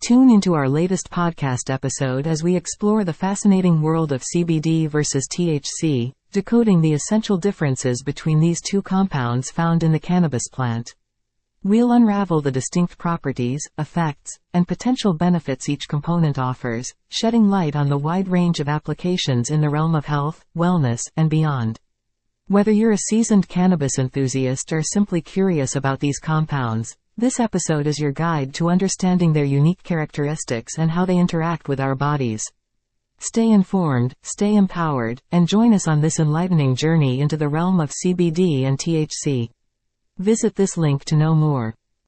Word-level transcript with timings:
Tune 0.00 0.30
into 0.30 0.54
our 0.54 0.66
latest 0.66 1.10
podcast 1.10 1.68
episode 1.68 2.26
as 2.26 2.42
we 2.42 2.56
explore 2.56 3.04
the 3.04 3.12
fascinating 3.12 3.82
world 3.82 4.12
of 4.12 4.24
CBD 4.34 4.88
versus 4.88 5.28
THC, 5.30 6.14
decoding 6.32 6.80
the 6.80 6.94
essential 6.94 7.36
differences 7.36 8.02
between 8.02 8.40
these 8.40 8.62
two 8.62 8.80
compounds 8.80 9.50
found 9.50 9.82
in 9.82 9.92
the 9.92 9.98
cannabis 9.98 10.48
plant. 10.48 10.94
We'll 11.62 11.92
unravel 11.92 12.40
the 12.40 12.50
distinct 12.50 12.96
properties, 12.96 13.60
effects, 13.76 14.38
and 14.54 14.66
potential 14.66 15.12
benefits 15.12 15.68
each 15.68 15.86
component 15.86 16.38
offers, 16.38 16.94
shedding 17.10 17.50
light 17.50 17.76
on 17.76 17.90
the 17.90 17.98
wide 17.98 18.28
range 18.28 18.58
of 18.58 18.70
applications 18.70 19.50
in 19.50 19.60
the 19.60 19.68
realm 19.68 19.94
of 19.94 20.06
health, 20.06 20.46
wellness, 20.56 21.02
and 21.14 21.28
beyond. 21.28 21.78
Whether 22.48 22.72
you're 22.72 22.92
a 22.92 22.96
seasoned 22.96 23.48
cannabis 23.48 23.98
enthusiast 23.98 24.72
or 24.72 24.82
simply 24.82 25.20
curious 25.20 25.76
about 25.76 26.00
these 26.00 26.18
compounds, 26.18 26.96
this 27.20 27.38
episode 27.38 27.86
is 27.86 27.98
your 27.98 28.12
guide 28.12 28.54
to 28.54 28.70
understanding 28.70 29.34
their 29.34 29.44
unique 29.44 29.82
characteristics 29.82 30.78
and 30.78 30.90
how 30.90 31.04
they 31.04 31.18
interact 31.18 31.68
with 31.68 31.78
our 31.78 31.94
bodies. 31.94 32.42
Stay 33.18 33.50
informed, 33.50 34.14
stay 34.22 34.54
empowered, 34.54 35.20
and 35.30 35.46
join 35.46 35.74
us 35.74 35.86
on 35.86 36.00
this 36.00 36.18
enlightening 36.18 36.74
journey 36.74 37.20
into 37.20 37.36
the 37.36 37.46
realm 37.46 37.78
of 37.78 37.90
CBD 37.90 38.64
and 38.64 38.78
THC. 38.78 39.50
Visit 40.16 40.54
this 40.54 40.78
link 40.78 41.04
to 41.04 41.14
know 41.14 41.34
more. 41.34 41.74